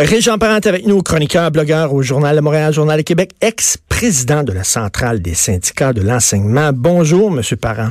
[0.00, 4.52] Régent Parent avec nous, chroniqueur, blogueur au Journal de Montréal, Journal de Québec, ex-président de
[4.52, 6.70] la Centrale des syndicats de l'enseignement.
[6.72, 7.90] Bonjour, Monsieur Parent.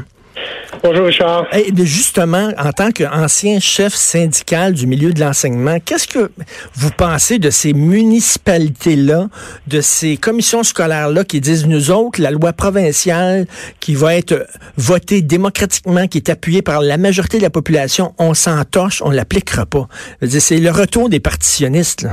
[0.83, 1.47] Bonjour Richard.
[1.53, 6.31] Et justement, en tant qu'ancien chef syndical du milieu de l'enseignement, qu'est-ce que
[6.75, 9.29] vous pensez de ces municipalités-là,
[9.67, 13.47] de ces commissions scolaires-là qui disent, nous autres, la loi provinciale
[13.79, 14.47] qui va être
[14.77, 19.09] votée démocratiquement, qui est appuyée par la majorité de la population, on s'en torche, on
[19.09, 19.87] l'appliquera pas.
[20.27, 22.07] C'est le retour des partitionnistes.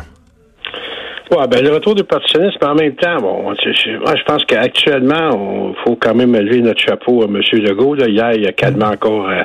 [1.29, 5.75] Ouais, ben le retour partitionnistes, mais en même temps, bon, moi je pense qu'actuellement, il
[5.85, 7.41] faut quand même lever notre chapeau à M.
[7.53, 7.97] Legault.
[7.97, 8.07] Là.
[8.07, 9.43] Hier, il a calmé encore euh,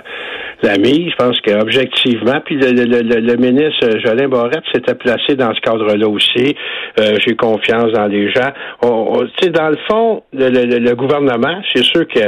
[0.64, 1.10] l'ami.
[1.10, 6.08] Je pense qu'objectivement, puis le, le, le, ministre Jolin Barrette s'était placé dans ce cadre-là
[6.08, 6.56] aussi.
[7.00, 8.52] Euh, j'ai confiance dans les gens.
[8.84, 12.20] On, sais, dans le fond, le, gouvernement, c'est sûr que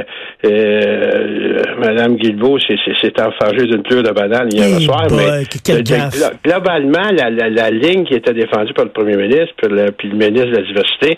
[0.45, 5.43] euh, Mme Guilbeault s'est enfargée d'une pleure de banane hier soir, mais
[6.43, 10.09] globalement, la, la, la, ligne qui était défendue par le premier ministre puis le, puis
[10.09, 11.17] le ministre de la Diversité,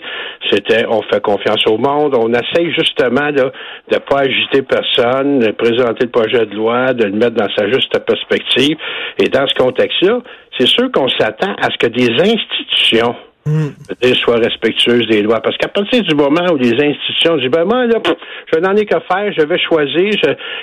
[0.50, 3.50] c'était on fait confiance au monde, on essaye justement de
[3.92, 7.70] ne pas agiter personne, de présenter le projet de loi, de le mettre dans sa
[7.70, 8.76] juste perspective.
[9.18, 10.20] Et dans ce contexte-là,
[10.58, 13.14] c'est sûr qu'on s'attend à ce que des institutions
[13.46, 14.14] mm.
[14.14, 15.40] soient respectueuses des lois.
[15.40, 17.98] Parce qu'à partir du moment où les institutions disent, ben moi, là,
[18.52, 20.10] je n'en ai qu'à faire, je vais choisir.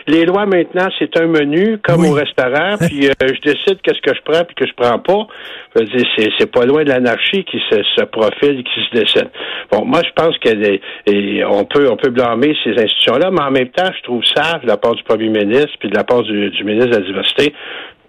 [0.08, 4.16] les lois, maintenant, c'est un menu, comme au restaurant, puis euh, je décide qu'est-ce que
[4.16, 5.28] je prends puis que je prends pas.
[5.76, 9.30] C'est, c'est pas loin de l'anarchie qui se, se, profile, qui se décide.
[9.72, 13.90] Bon, moi, je pense qu'on peut, on peut blâmer ces institutions-là, mais en même temps,
[13.98, 16.64] je trouve ça, de la part du premier ministre puis de la part du, du
[16.64, 17.54] ministre de la Diversité,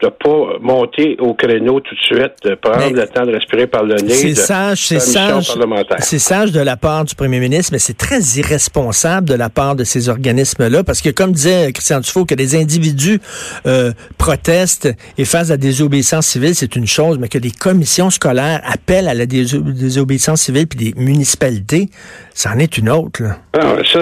[0.02, 3.84] de pas monter au créneau tout de suite, de prendre le temps de respirer par
[3.84, 4.12] le nez.
[4.12, 5.52] C'est sage, c'est sage.
[6.00, 9.76] C'est sage de la part du premier ministre, mais c'est très irresponsable de la part
[9.76, 13.20] de ces organismes-là, parce que comme disait Christian Dufault, que des individus
[13.66, 18.60] euh, protestent et fassent la désobéissance civile, c'est une chose, mais que des commissions scolaires
[18.64, 21.88] appellent à la désobéissance civile puis des municipalités,
[22.34, 23.22] c'en est une autre.
[23.22, 23.36] Là.
[23.58, 24.00] Ah, ça,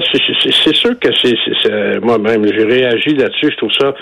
[0.64, 3.50] c'est sûr que c'est moi-même, j'ai réagi là-dessus.
[3.50, 3.94] Je trouve ça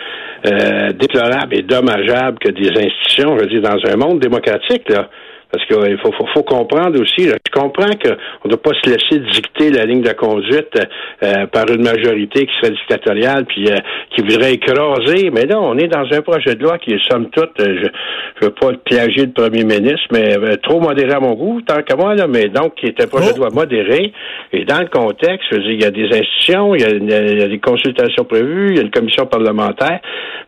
[0.47, 5.09] euh, déplorable et dommageable que des institutions, je veux dire, dans un monde démocratique, là,
[5.53, 9.19] parce qu'il faut, faut, faut, comprendre aussi, je comprends qu'on ne doit pas se laisser
[9.33, 10.79] dicter la ligne de conduite
[11.23, 13.77] euh, par une majorité qui serait dictatoriale puis euh,
[14.15, 17.31] qui voudrait écraser, mais là, on est dans un projet de loi qui est somme
[17.31, 21.35] toute, euh, je ne veux pas plagier le premier ministre, mais trop modéré à mon
[21.35, 24.13] goût, tant que moi, là, mais donc qui est un projet de loi modéré.
[24.53, 26.91] Et dans le contexte, je veux dire, il y a des institutions, il y a,
[26.91, 30.01] il y a, des consultations prévues, il y a une commission parlementaire,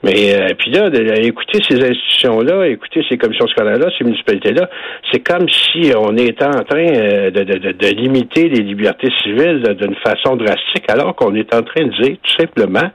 [0.04, 4.68] mais puis là, écouter ces institutions-là, écouter ces commissions scolaires-là, ces municipalités-là,
[5.10, 10.36] c'est comme si on était en train euh, de, limiter les libertés civiles d'une façon
[10.36, 12.90] drastique, alors qu'on est en train de dire tout simplement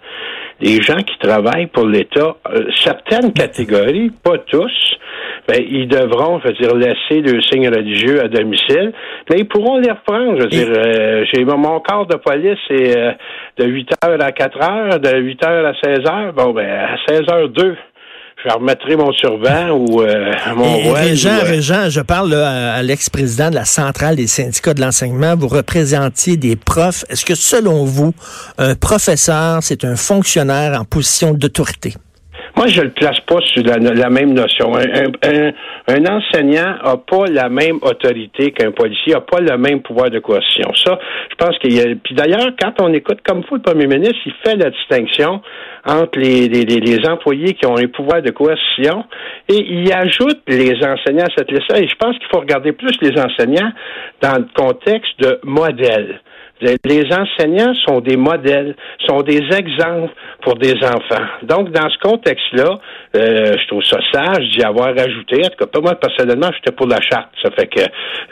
[0.60, 4.98] les gens qui travaillent pour l'État, euh, certaines catégories, pas tous,
[5.48, 8.92] ben, ils devront, je veux dire, laisser le signe religieux à domicile,
[9.30, 10.38] mais ils pourront les reprendre.
[10.38, 12.96] Je veux dire, euh, j'ai mon corps de police, c'est
[13.58, 16.34] de 8 heures à 4 heures, de 8 heures à 16 heures.
[16.34, 17.78] Bon, ben, à 16 h 2
[18.44, 21.08] je remettrai mon survent ou euh, mon voile.
[21.08, 25.36] Régent, Régent, je parle à, l'ex-président de la centrale des syndicats de l'enseignement.
[25.36, 27.04] Vous représentiez des profs.
[27.10, 28.14] Est-ce que selon vous,
[28.58, 31.96] un professeur, c'est un fonctionnaire en position d'autorité?
[32.58, 34.74] Moi, je le place pas sur la, même notion.
[34.76, 40.18] Un, enseignant a pas la même autorité qu'un policier, a pas le même pouvoir de
[40.18, 40.74] coercition.
[40.74, 40.98] Ça,
[41.30, 41.84] je pense qu'il y a.
[42.04, 45.40] Puis d'ailleurs, quand on écoute comme vous le premier ministre, il fait la distinction
[45.86, 49.06] entre les, les, les, employés qui ont un pouvoir de coercition
[49.48, 52.98] et il ajoute les enseignants à cette liste Et je pense qu'il faut regarder plus
[53.02, 53.72] les enseignants
[54.22, 56.22] dans le contexte de modèle.
[56.62, 58.76] Les enseignants sont des modèles,
[59.08, 61.26] sont des exemples pour des enfants.
[61.44, 62.80] Donc, dans ce contexte-là,
[63.16, 65.42] euh, je trouve ça sage d'y avoir ajouté.
[65.46, 67.30] En tout cas, pas moi, personnellement, j'étais pour la charte.
[67.44, 67.82] Ça fait que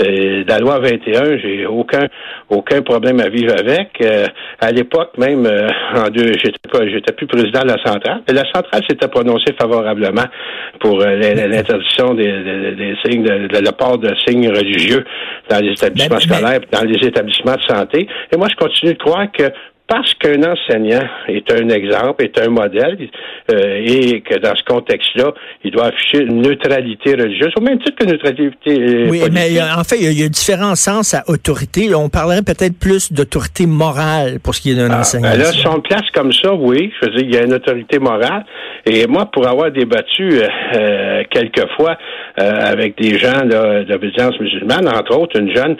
[0.04, 2.08] euh, la loi 21, j'ai aucun
[2.50, 3.90] aucun problème à vivre avec.
[4.02, 4.26] Euh,
[4.60, 5.48] à l'époque, même,
[5.96, 8.22] en deux, j'étais pas, j'étais plus président de la centrale.
[8.28, 10.26] Et la centrale s'était prononcée favorablement
[10.80, 15.04] pour l'interdiction des, signes, de, de, le port de signes religieux
[15.50, 18.08] dans les établissements ben, ben, scolaires, dans les établissements de santé.
[18.32, 19.52] Et moi, je continue de croire que
[19.88, 22.98] parce qu'un enseignant est un exemple, est un modèle,
[23.52, 25.32] euh, et que dans ce contexte-là,
[25.64, 29.84] il doit afficher une neutralité religieuse, au même titre que neutralité euh, Oui, mais en
[29.84, 31.94] fait, il y, a, différents sens à autorité.
[31.94, 35.30] On parlerait peut-être plus d'autorité morale pour ce qui est d'un ah, enseignant.
[35.30, 37.54] Ben là, si on place comme ça, oui, je veux dire, il y a une
[37.54, 38.46] autorité morale.
[38.88, 41.98] Et moi, pour avoir débattu euh, euh quelquefois
[42.38, 43.46] avec des gens
[43.88, 45.76] d'obédience musulmane, entre autres, une jeune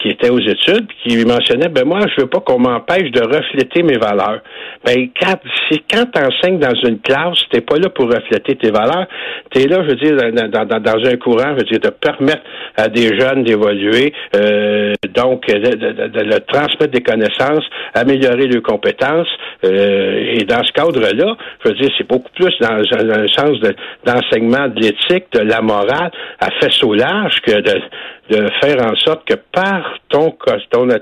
[0.00, 3.82] qui était aux études, qui mentionnait, ben moi, je veux pas qu'on m'empêche de refléter
[3.82, 4.40] mes valeurs.
[4.84, 5.34] Ben, quand,
[5.68, 9.06] c'est quand t'enseignes dans une classe, t'es pas là pour refléter tes valeurs.
[9.52, 12.42] T'es là, je veux dire, dans, dans, dans, un courant, je veux dire, de permettre
[12.76, 17.64] à des jeunes d'évoluer, euh, donc de, de, de, de, transmettre des connaissances,
[17.94, 19.28] améliorer leurs compétences.
[19.64, 21.34] Euh, et dans ce cadre-là,
[21.64, 23.58] je veux dire, c'est beaucoup plus dans, un sens
[24.04, 27.80] d'enseignement de, l'éthique, de la morale, à fait au large que de,
[28.30, 30.94] de faire en sorte que par ton costume,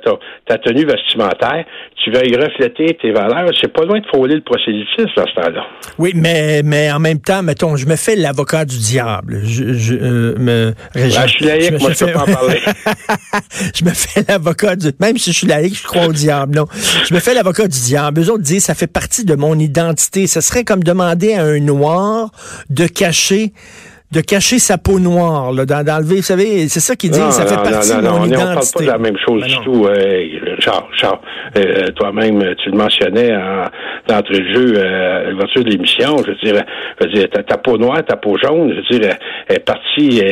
[0.46, 1.64] ta tenue vestimentaire,
[2.02, 3.50] tu vas y refléter tes valeurs.
[3.60, 5.66] C'est pas loin de frôler le prosélytisme à ce temps-là.
[5.98, 9.40] Oui, mais, mais en même temps, mettons, je me fais l'avocat du diable.
[9.42, 12.60] Je, je euh, me, ben, je suis laïque, je moi, je peux pas en parler.
[13.74, 14.92] je me fais l'avocat du...
[15.00, 16.66] Même si je suis laïque, je crois au diable, non.
[17.08, 18.20] Je me fais l'avocat du diable.
[18.20, 20.26] Eux autres disent, ça fait partie de mon identité.
[20.26, 22.30] Ce serait comme demander à un noir
[22.70, 23.52] de cacher
[24.16, 27.54] de cacher sa peau noire, là, d'enlever, vous savez, c'est ça qu'il dit, ça fait
[27.56, 28.24] partie de mon identité.
[28.24, 29.84] On ne parle pas de la même chose du tout.
[29.84, 30.26] Euh,
[30.66, 31.18] Charles, Charles
[31.56, 33.64] euh, toi-même, tu le mentionnais en,
[34.08, 36.62] d'entrée de jeu, euh, l'ouverture de l'émission, je veux dire,
[37.00, 39.14] je veux dire ta, peau noire, ta peau jaune, je veux dire,
[39.48, 40.22] est partie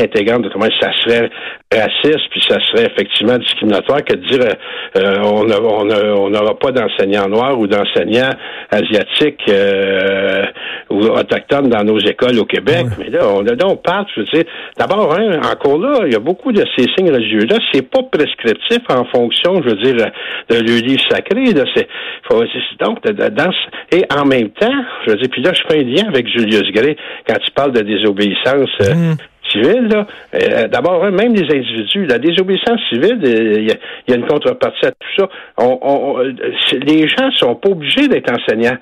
[0.00, 1.30] intégrante de comment ça serait
[1.72, 4.54] raciste, puis ça serait effectivement discriminatoire que de dire
[4.96, 8.30] euh, on n'aura pas d'enseignants noirs ou d'enseignants
[8.70, 10.46] asiatiques euh,
[10.90, 12.86] ou autochtones dans nos écoles au Québec.
[12.98, 14.44] Mais là, on, là, on parle, je veux dire,
[14.76, 18.80] d'abord, hein, encore là, il y a beaucoup de ces signes religieux-là, c'est pas prescriptif
[18.88, 20.10] en fonction, je veux dire,
[20.48, 21.52] de leur livre sacré.
[21.52, 21.88] Là, c'est,
[22.28, 22.42] faut,
[22.80, 23.52] donc, dans,
[23.92, 26.70] et en même temps, je veux dire, puis là, je fais un lien avec Julius
[26.72, 26.96] Gray
[27.26, 28.70] quand il parle de désobéissance.
[28.82, 29.16] Euh, mmh
[29.50, 33.68] civile, euh, d'abord, hein, même les individus, la désobéissance civile, euh, il
[34.08, 35.28] y, a une contrepartie à tout ça.
[35.58, 36.32] On, euh,
[36.72, 38.78] les gens sont pas obligés d'être enseignants.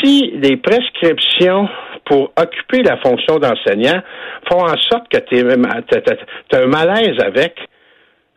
[0.00, 1.68] Si les prescriptions
[2.04, 4.02] pour occuper la fonction d'enseignant
[4.50, 7.56] font en sorte que tu as un malaise avec,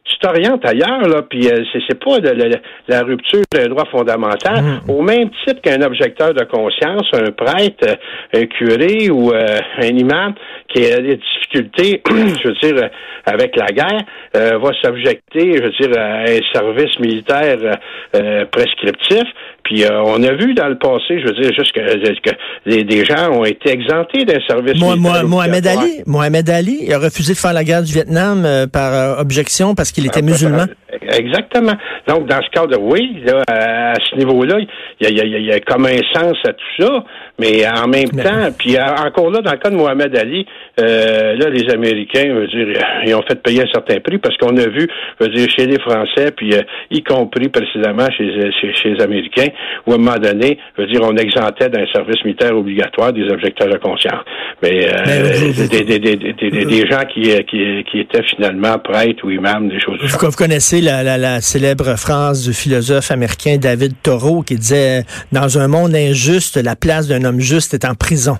[0.06, 4.62] tu t'orientes ailleurs, là, puis euh, c'est pas de, la rupture d'un droit fondamental.
[4.62, 4.92] Mmh.
[4.92, 9.88] Au même titre qu'un objecteur de conscience, un prêtre, euh, un curé ou euh, un
[9.88, 10.36] imam
[10.68, 12.90] qui a des difficultés, je veux dire,
[13.26, 14.04] avec la guerre,
[14.34, 17.58] va s'objecter, je veux dire, à un service militaire
[18.52, 19.24] prescriptif.
[19.66, 21.82] Puis on a vu dans le passé, je veux dire, juste que,
[22.66, 25.26] des gens ont été exemptés d'un service militaire.
[25.26, 29.92] Mohamed Ali, Mohamed Ali a refusé de faire la guerre du Vietnam par objection parce
[29.92, 30.66] qu'il était musulman.
[31.02, 31.74] Exactement.
[32.08, 34.60] Donc, dans ce cadre, oui, là, à ce niveau-là,
[35.00, 37.04] il y a, y, a, comme un sens à tout ça,
[37.40, 40.46] mais en même temps, puis encore là, dans le cas de Mohamed Ali,
[40.80, 42.68] euh, là, les Américains, veut dire,
[43.06, 44.88] ils ont fait payer un certain prix parce qu'on a vu,
[45.20, 49.48] veut dire, chez les Français, puis euh, y compris précisément chez, chez, les Américains,
[49.86, 53.70] où à un moment donné, veut dire, on exemptait d'un service militaire obligatoire des objecteurs
[53.70, 54.24] de conscience.
[54.62, 59.70] Mais, euh, des, des, des, des, gens qui, qui, qui étaient finalement prêtres ou imams,
[59.70, 60.00] des choses.
[60.02, 65.04] Vous, vous connaissez la, la, la, célèbre phrase du philosophe américain David Thoreau qui disait
[65.32, 68.38] dans un monde injuste, la place d'un homme juste est en prison.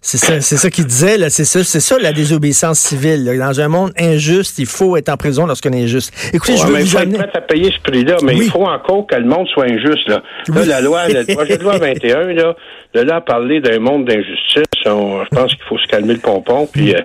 [0.00, 1.30] C'est ça, c'est ça qu'il disait là.
[1.30, 3.24] C'est ça, c'est ça la désobéissance civile.
[3.38, 6.12] Dans un monde injuste, il faut être en prison lorsqu'on est injuste.
[6.34, 7.18] Écoutez, je veux vous amener...
[7.20, 10.22] à payer ce prix-là, mais il faut encore que le monde soit injuste là.
[10.54, 12.54] Là, la loi, le projet de loi 21 là,
[12.94, 16.94] de là parler d'un monde d'injustice, je pense qu'il faut se calmer le pompon puis
[16.94, 17.00] euh,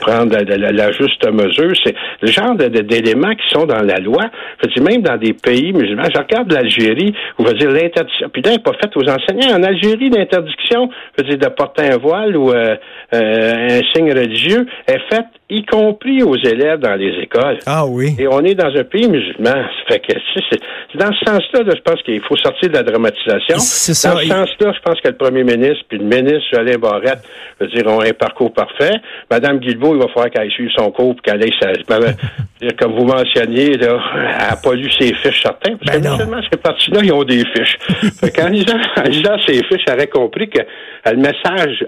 [0.00, 1.72] prendre la, juste mesure.
[1.84, 4.24] C'est le genre d'éléments qui sont dans la loi.
[4.62, 6.08] Je dis même dans des pays musulmans.
[6.14, 8.28] Je regarde l'Algérie, où va dire l'interdiction.
[8.32, 9.56] Puis là, n'est pas faite aux enseignants.
[9.56, 12.76] En Algérie, l'interdiction, je veux dire, de porter un voile ou euh,
[13.14, 17.58] euh, un signe religieux est faite y compris aux élèves dans les écoles.
[17.66, 18.16] Ah oui.
[18.18, 19.50] Et on est dans un pays musulman.
[19.52, 20.60] Ça fait que c'est
[20.94, 23.58] dans ce sens-là, je pense qu'il faut sortir de la dramatisation.
[23.58, 24.12] C'est ça.
[24.12, 27.22] Dans ce sens-là, je pense que le premier ministre puis le ministre Alain Barrette,
[27.60, 28.94] je veux dire, ont un parcours parfait.
[29.30, 31.70] Madame Guilbeault, il va falloir qu'elle suive son cours puis qu'elle ait sa,
[32.78, 35.76] comme vous mentionniez, là, elle n'a pas lu ses fiches certains.
[35.76, 37.78] Parce ben que seulement ces partis-là, ils ont des fiches.
[38.20, 40.60] fait en lisant, en lisant ses fiches, elle aurait compris que
[41.06, 41.84] le message,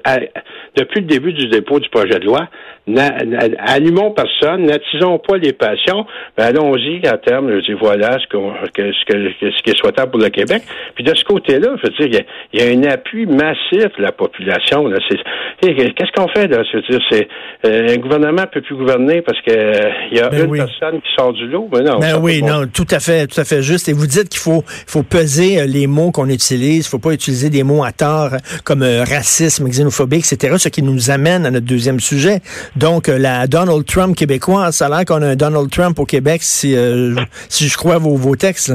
[0.76, 2.48] depuis le début du dépôt du projet de loi,
[3.58, 9.04] allumons personne, n'attisons pas les passions, mais allons-y à terme, je dis voilà ce, ce,
[9.04, 10.62] que, ce qui est souhaitable pour le Québec.
[10.94, 12.20] Puis de ce côté-là, je veux dire,
[12.52, 14.90] il y, a, un appui massif de la population.
[15.60, 16.62] Qu'est-ce qu'on fait là?
[16.70, 17.28] Je veux dire, c'est
[17.66, 20.63] euh, un gouvernement ne peut plus gouverner parce que euh, il y a ben une
[20.66, 21.68] personne qui sort du lot.
[21.72, 23.88] Mais non, ben oui, non, tout à fait, tout à fait juste.
[23.88, 26.86] Et vous dites qu'il faut, faut peser euh, les mots qu'on utilise.
[26.86, 28.30] Il faut pas utiliser des mots à tort
[28.64, 30.54] comme racisme, xénophobie, etc.
[30.58, 32.40] Ce qui nous amène à notre deuxième sujet.
[32.76, 36.04] Donc, euh, la Donald Trump québécois, ça a l'air qu'on a un Donald Trump au
[36.04, 37.14] Québec, si, euh,
[37.48, 38.72] si je crois vos, vos textes.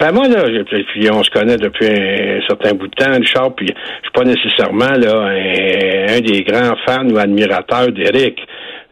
[0.00, 3.66] Ben moi, là, puis on se connaît depuis un certain bout de temps, Richard, puis
[3.66, 5.26] je suis pas nécessairement là
[6.08, 8.40] un, des grands fans ou admirateurs d'Éric.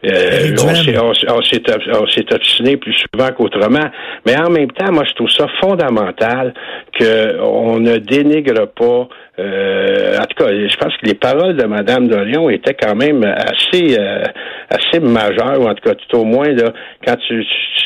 [0.05, 3.89] Euh, on s'est obstiné plus souvent qu'autrement.
[4.25, 6.53] Mais en même temps, moi, je trouve ça fondamental
[6.97, 12.09] qu'on ne dénigre pas euh, en tout cas, je pense que les paroles de Mme
[12.09, 14.23] Dorion étaient quand même assez euh,
[14.69, 16.73] assez majeures, ou en tout cas tout au moins là,
[17.05, 17.45] quand tu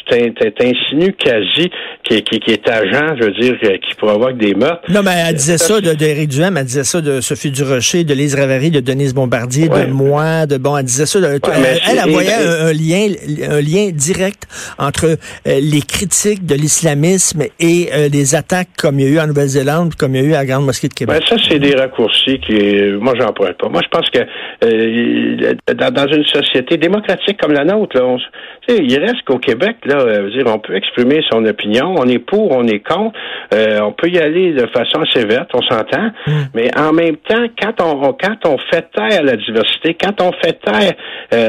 [0.10, 1.70] t'insinues quasi
[2.04, 4.84] qui, qui, qui, est agent, je veux dire, qui provoque des meurtres.
[4.90, 8.36] Non, mais elle disait ça, d'Éric Duhem, elle disait ça de Sophie Durocher, de Lise
[8.36, 11.20] Ravary, de Denise Bombardier, de moi, de bon, elle disait ça.
[11.20, 13.08] elle, elle, voyait un, lien,
[13.50, 14.44] un lien direct
[14.78, 19.28] entre euh, les critiques de l'islamisme et les attaques comme il y a eu en
[19.28, 21.24] Nouvelle-Zélande, comme il y a eu à la Grande Mosquée de Québec.
[21.30, 22.54] Ben, c'est des raccourcis qui,
[23.00, 23.70] moi, j'en pourrais pas.
[23.70, 24.20] Moi, je pense que
[24.64, 28.18] euh, dans, une société démocratique comme la nôtre, là,
[28.70, 32.52] il reste qu'au Québec, là, euh, dire, on peut exprimer son opinion, on est pour,
[32.52, 33.18] on est contre,
[33.54, 36.32] euh, on peut y aller de façon assez verte, on s'entend, mm.
[36.54, 40.60] mais en même temps, quand on, quand on fait taire la diversité, quand on fait
[40.62, 40.94] taire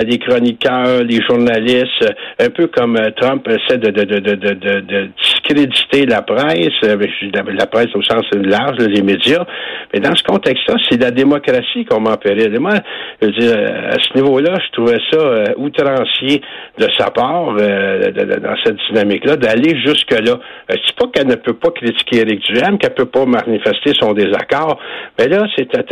[0.05, 5.11] les chroniqueurs, les journalistes, un peu comme Trump essaie de, de, de, de, de,
[5.45, 9.45] discréditer la presse, la, presse au sens large, les médias,
[9.93, 12.15] mais dans ce contexte-là, c'est la démocratie qu'on m'en.
[12.25, 12.75] Et moi,
[13.21, 16.41] je veux dire, à ce niveau-là, je trouvais ça euh, outrancier
[16.79, 20.39] de sa part, euh, dans cette dynamique-là, d'aller jusque-là.
[20.71, 24.13] Euh, c'est pas qu'elle ne peut pas critiquer Éric Duhem, qu'elle peut pas manifester son
[24.13, 24.79] désaccord,
[25.19, 25.83] mais là, c'est ta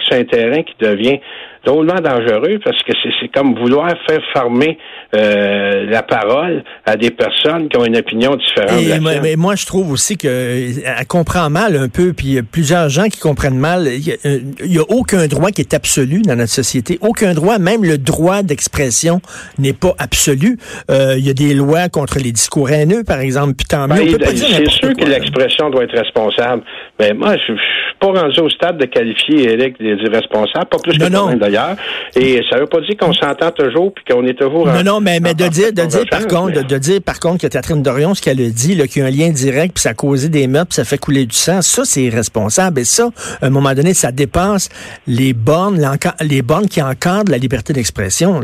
[0.00, 1.18] sur un terrain qui devient
[1.64, 4.78] drôlement dangereux parce que c'est comme vouloir faire fermer
[5.14, 8.82] euh, la parole à des personnes qui ont une opinion différente.
[9.22, 12.88] mais moi, je trouve aussi qu'elle comprend mal un peu, puis il y a plusieurs
[12.88, 13.88] gens qui comprennent mal.
[13.88, 16.98] Il n'y a, aucun droit qui est absolu dans notre société.
[17.00, 19.20] Aucun droit, même le droit d'expression
[19.58, 20.58] n'est pas absolu.
[20.90, 24.16] Euh, il y a des lois contre les discours haineux, par exemple, puis tant mieux.
[24.18, 26.62] Ben, c'est sûr que l'expression doit être responsable.
[27.00, 30.78] Mais moi, je, ne suis pas rendu au stade de qualifier Eric des irresponsables, pas
[30.78, 31.76] plus que non, d'ailleurs.
[32.14, 34.66] Et ça veut pas dire qu'on s'entend toujours puis qu'on est toujours.
[34.66, 37.46] Non, non, mais, mais de dire, de dire par contre, de, dire par contre que
[37.46, 39.94] Catherine Dorion, ce qu'elle a dit, qu'il y a un lien direct puis ça a
[39.94, 42.80] causé des meurtres, puis ça fait couler du sang, ça c'est irresponsable.
[42.80, 43.08] Et ça,
[43.40, 44.68] à un moment donné, ça dépasse
[45.06, 45.80] les bornes,
[46.20, 48.40] les bornes qui encadrent la liberté d'expression.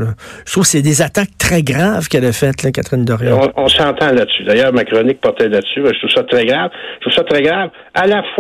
[0.47, 3.53] Je trouve que c'est des attaques très graves qu'elle a faites, là, Catherine Dorion.
[3.57, 4.45] On, s'entend là-dessus.
[4.45, 5.83] D'ailleurs, ma chronique portait là-dessus.
[5.85, 6.71] Je trouve ça très grave.
[6.97, 7.71] Je trouve ça très grave.
[7.95, 8.38] À la fois,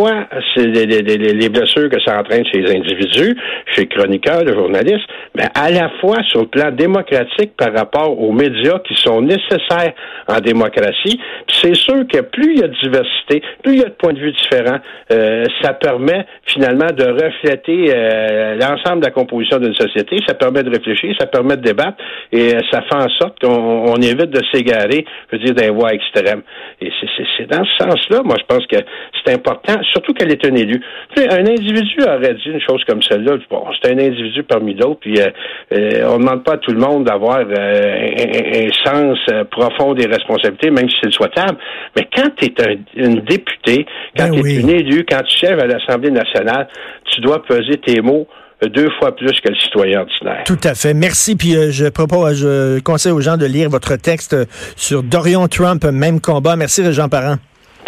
[0.54, 3.36] c'est les, les, les, blessures que ça entraîne chez les individus,
[3.74, 8.20] chez les chroniqueurs, les journalistes, mais à la fois sur le plan démocratique par rapport
[8.20, 9.92] aux médias qui sont nécessaires
[10.28, 11.20] en démocratie.
[11.48, 14.12] c'est sûr que plus il y a de diversité, plus il y a de points
[14.12, 14.78] de vue différents,
[15.10, 20.18] euh, ça permet finalement de refléter euh, l'ensemble de la composition d'une société.
[20.26, 21.98] Ça permet de réfléchir, ça permet de débattre
[22.32, 25.92] et euh, ça fait en sorte qu'on évite de s'égarer, je veux dire, d'un voie
[25.92, 26.42] extrême.
[26.80, 26.90] Et
[27.36, 28.76] c'est dans ce sens-là, moi, je pense que
[29.24, 30.80] c'est important, surtout qu'elle est un élu.
[31.16, 33.36] un individu aurait dit une chose comme celle-là.
[33.50, 35.26] Bon, c'est un individu parmi d'autres, puis euh,
[35.72, 39.18] euh, on ne demande pas à tout le monde d'avoir euh, un, sens
[39.50, 41.58] profond des responsabilités, même si c'est souhaitable.
[41.96, 45.60] Mais quand tu es une députée, quand ben tu es une élue, quand tu chèves
[45.60, 46.68] à l'Assemblée nationale,
[47.12, 48.26] tu dois peser tes mots
[48.60, 50.42] deux fois plus que le citoyen ordinaire.
[50.44, 50.92] Tout à fait.
[50.92, 51.36] Merci.
[51.36, 54.36] Puis je propose, je conseille aux gens de lire votre texte
[54.74, 56.56] sur Dorion Trump, même combat.
[56.56, 57.36] Merci, Jean Parent.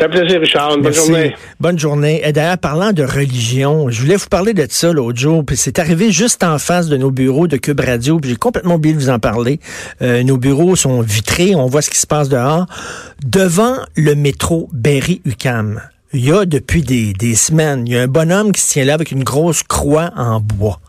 [0.03, 0.79] Un plaisir, Richard.
[0.79, 1.37] Bonne journée.
[1.59, 2.23] Bonne journée.
[2.25, 5.79] Et d'ailleurs, parlant de religion, je voulais vous parler de ça l'autre jour, puis c'est
[5.79, 9.01] arrivé juste en face de nos bureaux de Cube Radio, puis j'ai complètement oublié de
[9.01, 9.61] vous en parler.
[10.03, 12.67] Euh, nos bureaux sont vitrés, on voit ce qui se passe dehors.
[13.25, 15.81] Devant le métro Berry-UQAM,
[16.13, 18.85] il y a depuis des, des semaines, il y a un bonhomme qui se tient
[18.85, 20.81] là avec une grosse croix en bois.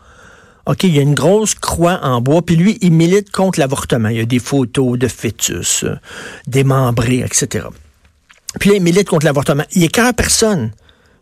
[0.66, 4.08] OK, il y a une grosse croix en bois, puis lui, il milite contre l'avortement.
[4.08, 5.96] Il y a des photos de fœtus, euh,
[6.46, 7.66] démembrés, etc.
[8.58, 9.64] Puis là, il milite contre l'avortement.
[9.72, 10.72] Il écœure personne.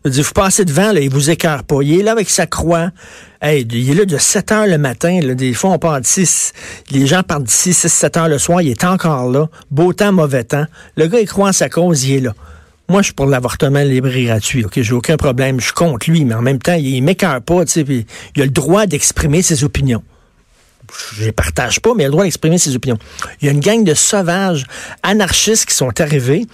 [0.03, 1.77] Je veux vous passez devant, là, il vous écœure pas.
[1.83, 2.89] Il est là avec sa croix.
[3.39, 5.19] Hey, il est là de 7 heures le matin.
[5.21, 5.35] Là.
[5.35, 6.51] Des fois, on part d'ici.
[6.89, 8.61] Les gens partent d'ici 6, 7 heures le soir.
[8.61, 9.47] Il est encore là.
[9.69, 10.65] Beau temps, mauvais temps.
[10.95, 12.33] Le gars, il croit en sa cause, il est là.
[12.89, 14.65] Moi, je suis pour l'avortement libre et gratuit.
[14.65, 15.59] OK, j'ai aucun problème.
[15.61, 17.63] Je contre lui, mais en même temps, il m'écœure pas.
[17.65, 20.03] Tu sais, il a le droit d'exprimer ses opinions
[21.13, 22.97] je les partage pas, mais il a le droit d'exprimer ses opinions.
[23.41, 24.65] Il y a une gang de sauvages
[25.03, 26.45] anarchistes qui sont arrivés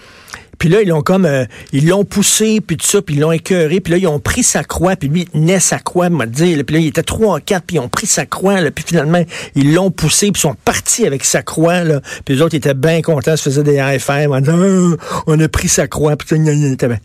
[0.58, 3.32] puis là, ils l'ont comme, euh, ils l'ont poussé, puis tout ça, puis ils l'ont
[3.32, 3.80] écœuré.
[3.80, 6.64] Puis là, ils ont pris sa croix, puis lui, il tenait sa croix, m'a dit.
[6.64, 8.84] Puis là, il était trois en quatre, puis ils ont pris sa croix, là, puis
[8.88, 9.24] finalement,
[9.56, 12.02] ils l'ont poussé, puis ils sont partis avec sa croix, là.
[12.26, 15.48] Puis les autres étaient bien contents, se faisaient des AFM, en disant, ah, on a
[15.48, 17.00] pris sa croix, puis bien.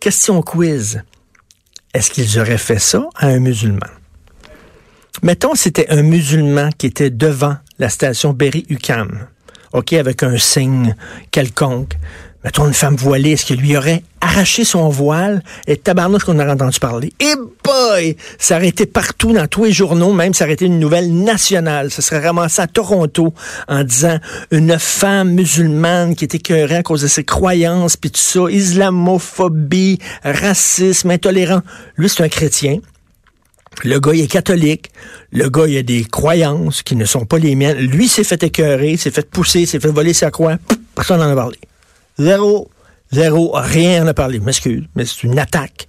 [0.00, 1.02] Question quiz.
[1.94, 3.86] Est-ce qu'ils auraient fait ça à un musulman?
[5.22, 9.28] Mettons, c'était un musulman qui était devant la station Berry-UQAM.
[9.72, 10.94] OK, avec un signe
[11.30, 11.96] quelconque.
[12.44, 15.42] Mettons une femme voilée, est-ce qu'il lui aurait arraché son voile?
[15.66, 17.12] Et tabarnouche qu'on aurait entendu parler.
[17.20, 17.34] Et
[17.64, 18.16] boy!
[18.38, 21.90] Ça aurait été partout dans tous les journaux, même ça aurait été une nouvelle nationale.
[21.90, 23.34] Ça serait ramassé à Toronto
[23.68, 24.18] en disant
[24.50, 29.98] une femme musulmane qui était écœurée à cause de ses croyances, puis tout ça, islamophobie,
[30.24, 31.60] racisme, intolérant.
[31.96, 32.78] Lui, c'est un chrétien.
[33.84, 34.90] Le gars, il est catholique.
[35.32, 37.78] Le gars, il a des croyances qui ne sont pas les miennes.
[37.78, 40.58] Lui s'est fait écœurer, s'est fait pousser, s'est fait voler sa croix.
[40.94, 41.58] Personne n'en a parlé.
[42.22, 42.70] Zéro.
[43.10, 43.52] Zéro.
[43.54, 44.38] Rien à parler.
[44.38, 45.88] M'excuse, mais c'est une attaque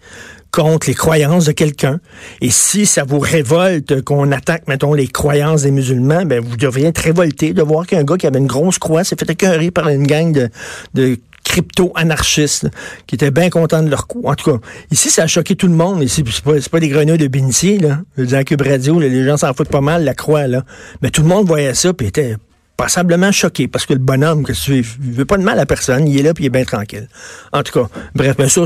[0.51, 1.99] contre les croyances de quelqu'un.
[2.41, 6.87] Et si ça vous révolte qu'on attaque, mettons, les croyances des musulmans, ben, vous devriez
[6.87, 9.89] être révolté de voir qu'un gars qui avait une grosse croix s'est fait écœurer par
[9.89, 10.49] une gang
[10.93, 12.69] de, crypto-anarchistes
[13.05, 14.21] qui étaient bien contents de leur coup.
[14.25, 14.57] En tout cas,
[14.91, 16.01] ici, ça a choqué tout le monde.
[16.01, 17.99] Ici, c'est pas, pas des grenouilles de bénitier, là.
[18.17, 20.63] Je Cube Radio, les gens s'en foutent pas mal, la croix, là.
[21.01, 22.37] Mais tout le monde voyait ça, puis était
[22.83, 26.19] passablement choqué parce que le bonhomme, que tu veut pas de mal à personne, il
[26.19, 27.07] est là puis il est bien tranquille.
[27.53, 28.63] En tout cas, bref, ben ça,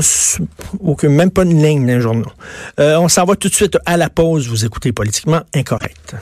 [0.80, 2.32] aucun, même pas une ligne dans les journaux.
[2.80, 4.48] Euh, on s'en va tout de suite à la pause.
[4.48, 6.16] Vous écoutez Politiquement Incorrect.